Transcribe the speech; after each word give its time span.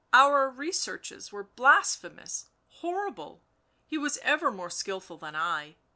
our 0.13 0.49
researches 0.49 1.31
were 1.31 1.43
blasphemous, 1.43 2.47
horrible, 2.69 3.43
he 3.85 3.99
was 3.99 4.17
ever 4.23 4.49
more 4.51 4.71
skilful 4.71 5.15
than 5.15 5.35
I 5.35 5.75